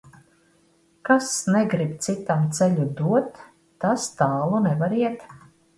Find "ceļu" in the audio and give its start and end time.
2.61-2.89